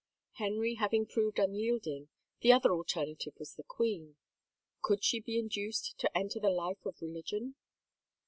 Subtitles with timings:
[0.39, 2.07] Henry having proved unyielding,
[2.39, 4.15] the other alternative was the queen.
[4.81, 7.53] Could she be induced to enter the life of religion